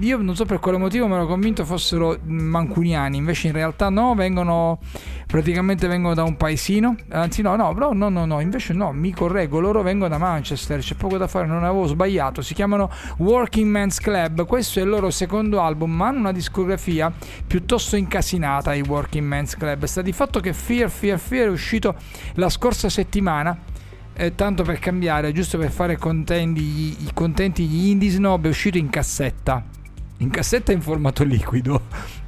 [0.00, 3.18] io non so per quale motivo mi ero convinto fossero mancuniani.
[3.18, 4.78] Invece, in realtà, no, vengono
[5.26, 6.96] praticamente vengono da un paesino.
[7.10, 8.40] Anzi, no, no, no, no, no.
[8.40, 10.80] Invece, no, mi correggo, loro vengono da Manchester.
[10.80, 12.40] C'è poco da fare, non avevo sbagliato.
[12.40, 14.46] Si chiamano Working Men's Club.
[14.46, 17.12] Questo è il loro secondo album, ma hanno una discografia
[17.46, 19.84] piuttosto incasinata, i Working Men's Club.
[19.84, 21.94] Sta di fatto che Fear, Fear, Fear è uscito
[22.34, 23.56] la scorsa settimana.
[24.20, 28.90] Eh, tanto per cambiare, giusto per fare contenti contenti gli indie snob, è uscito in
[28.90, 29.64] cassetta.
[30.18, 31.80] In cassetta in formato liquido.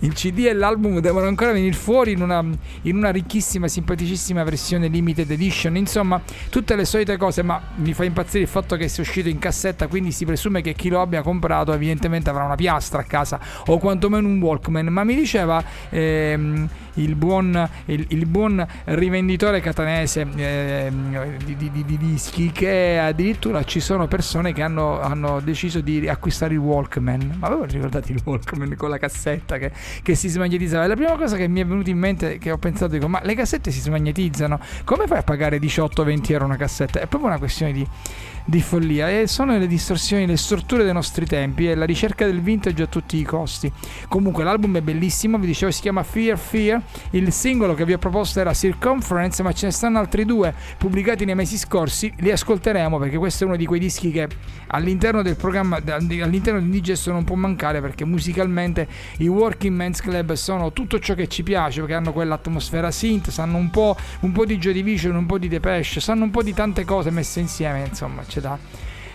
[0.02, 2.44] Il CD e l'album devono ancora venire fuori in una,
[2.82, 5.76] in una ricchissima, simpaticissima versione limited edition.
[5.76, 9.38] Insomma, tutte le solite cose, ma mi fa impazzire il fatto che sia uscito in
[9.38, 13.38] cassetta, quindi si presume che chi lo abbia comprato evidentemente avrà una piastra a casa
[13.66, 14.86] o quantomeno un Walkman.
[14.86, 21.84] Ma mi diceva ehm, il, buon, il, il buon rivenditore catanese ehm, di, di- di-
[21.84, 27.36] di dischi che addirittura ci sono persone che hanno, hanno deciso di acquistare il Walkman.
[27.38, 29.70] Ma avevo ricordato il Walkman con la cassetta che,
[30.02, 30.84] che si smagnetizzava?
[30.84, 33.20] E la prima cosa che mi è venuta in mente, che ho pensato, dico, ma
[33.22, 37.00] le cassette si smagnetizzano, come fai a pagare 18-20 euro una cassetta?
[37.00, 37.86] È proprio una questione di,
[38.44, 42.40] di follia e sono le distorsioni, le storture dei nostri tempi e la ricerca del
[42.40, 43.70] vintage a tutti i costi.
[44.08, 46.80] Comunque l'album è bellissimo, vi dicevo si chiama Fear Fear,
[47.10, 51.24] il singolo che vi ho proposto era Circumference, ma ce ne stanno altri due pubblicati
[51.24, 54.28] nei mesi scorsi, li ascolteremo perché questo è uno di quei dischi che
[54.68, 58.88] all'interno del programma, all'interno di Indigesto non può mancare perché musicalmente
[59.18, 63.56] i Working Men's Club sono tutto ciò che ci piace perché hanno quell'atmosfera synth, sanno
[63.56, 66.54] un po', un po' di Joy Division, un po' di Depeche, sanno un po' di
[66.54, 68.56] tante cose messe insieme, insomma c'è da,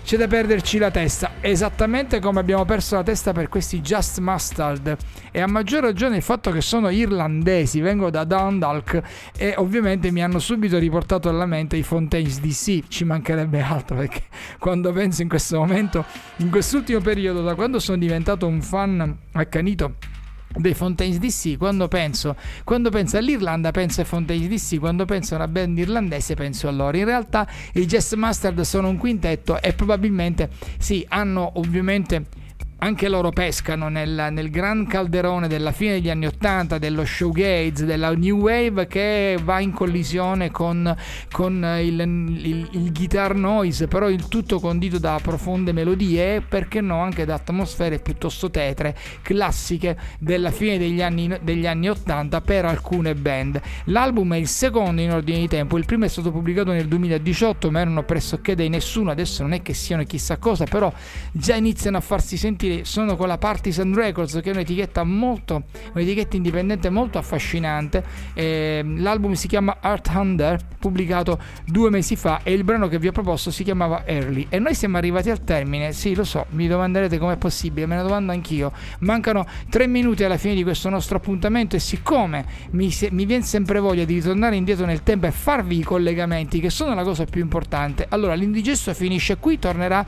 [0.04, 4.98] c'è da perderci la testa, esattamente come abbiamo perso la testa per questi Just Mustard.
[5.32, 9.02] E a maggior ragione il fatto che sono irlandesi, vengo da Dundalk
[9.38, 14.24] e ovviamente mi hanno subito riportato alla mente i Fontaines DC, ci mancherebbe altro perché
[14.60, 16.04] quando penso in questo momento,
[16.38, 20.16] in quest'ultimo periodo, da quando sono diventato un fan accanito
[20.58, 25.38] dei Fontaines DC quando penso, quando penso all'Irlanda penso ai Fontaines DC quando penso a
[25.38, 26.98] una band irlandese penso a loro.
[26.98, 32.46] In realtà i Jazz Mustard sono un quintetto e probabilmente sì hanno ovviamente
[32.80, 38.14] anche loro pescano nel, nel gran calderone della fine degli anni 80 dello showgaze, della
[38.14, 40.96] new wave che va in collisione con,
[41.32, 46.82] con il, il- il guitar noise, però il tutto condito da profonde melodie e perché
[46.82, 52.66] no anche da atmosfere piuttosto tetre, classiche della fine degli anni, degli anni 80 per
[52.66, 53.60] alcune band.
[53.86, 57.72] L'album è il secondo in ordine di tempo, il primo è stato pubblicato nel 2018
[57.72, 60.92] ma erano pressoché dei nessuno, adesso non è che siano chissà cosa, però
[61.32, 65.64] già iniziano a farsi sentire, sono con la Partisan Records che è un'etichetta molto,
[65.94, 68.04] un'etichetta indipendente molto affascinante.
[68.34, 73.08] Ehm, l'album si chiama Art Under, pubblicato due mesi fa e il brano che vi
[73.08, 74.48] ho proposto si chiamava Early.
[74.50, 78.02] E noi siamo arrivati al termine, sì lo so, mi domanderete com'è possibile, me ne
[78.02, 78.72] domando anch'io.
[79.00, 83.44] Mancano tre minuti alla fine di questo nostro appuntamento e siccome mi, se- mi viene
[83.44, 87.26] sempre voglia di ritornare indietro nel tempo e farvi i collegamenti che sono la cosa
[87.26, 90.06] più importante, allora l'indigesto finisce qui, tornerà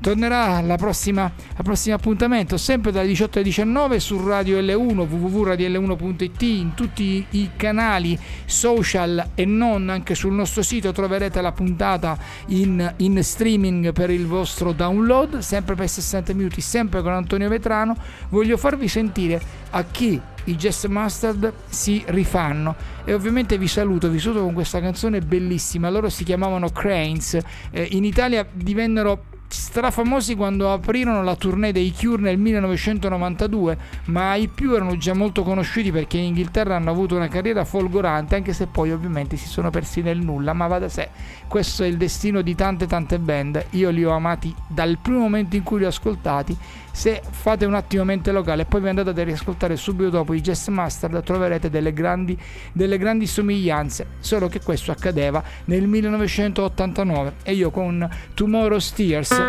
[0.00, 6.42] tornerà alla prossima, al prossimo appuntamento, sempre dalle 18 alle 19 su Radio L1, www.radiol1.it,
[6.42, 12.18] in tutti i canali social e non, anche sul nostro sito troverete la puntata
[12.48, 17.96] in, in streaming per il vostro download, sempre per 60 minuti, sempre con Antonio Vetrano.
[18.28, 19.40] Voglio farvi sentire
[19.70, 22.74] a chi i Jazz Mustard si rifanno
[23.04, 27.38] e ovviamente vi saluto, vi saluto con questa canzone bellissima, loro si chiamavano Cranes,
[27.70, 34.48] eh, in Italia divennero strafamosi quando aprirono la tournée dei Cure nel 1992, ma i
[34.48, 38.66] più erano già molto conosciuti perché in Inghilterra hanno avuto una carriera folgorante, anche se
[38.66, 41.10] poi ovviamente si sono persi nel nulla, ma va da sé.
[41.46, 43.66] Questo è il destino di tante tante band.
[43.70, 46.56] Io li ho amati dal primo momento in cui li ho ascoltati.
[46.96, 50.40] Se fate un attimo mente locale e poi vi andate a riascoltare subito dopo i
[50.40, 52.38] Jazz Master troverete delle grandi,
[52.72, 59.42] delle grandi somiglianze, solo che questo accadeva nel 1989 e io con Tomorrow's Tears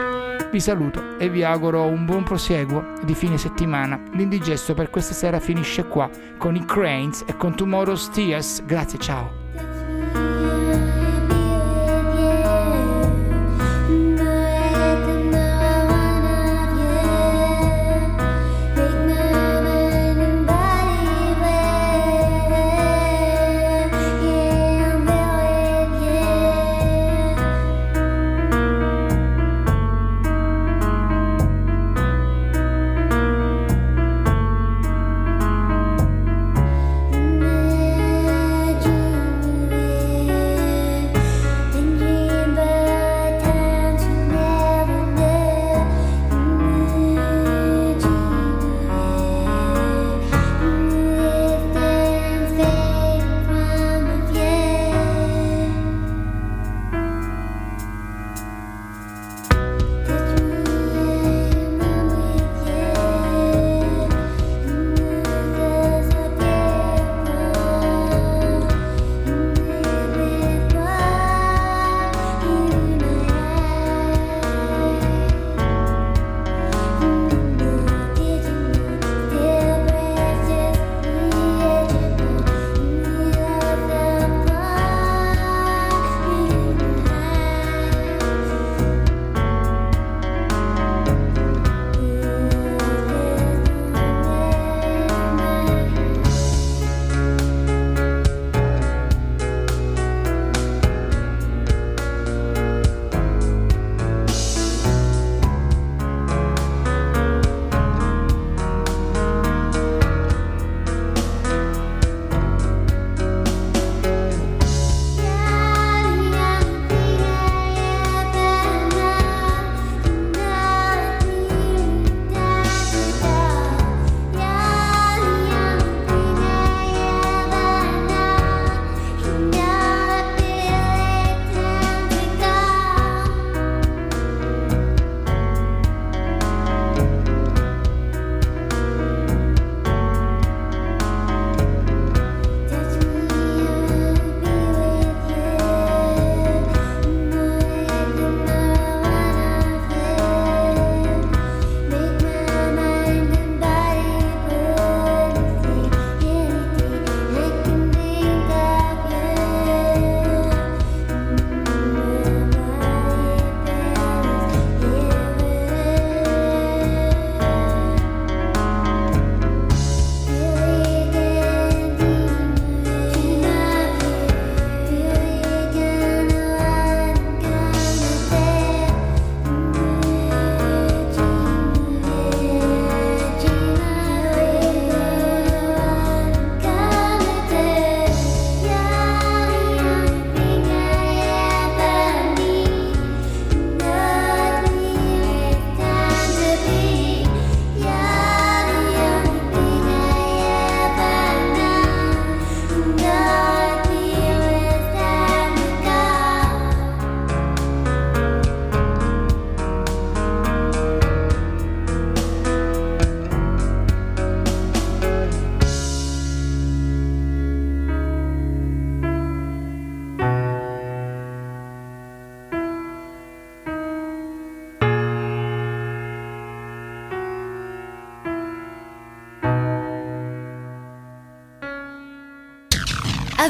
[0.51, 3.97] vi saluto e vi auguro un buon proseguo di fine settimana.
[4.11, 8.65] L'indigesto per questa sera finisce qua con i Cranes e con Tomorrow's Tears.
[8.65, 9.46] Grazie, ciao.